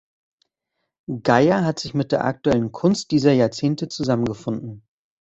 [1.21, 4.81] Geier hat sich mit der aktuellen Kunst dieser Jahrzehnte zusammengefunden.